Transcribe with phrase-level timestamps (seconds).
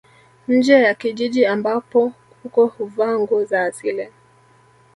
[0.47, 2.11] Nje ya kijiji ambapo
[2.43, 4.09] huko huvaa nguo za asili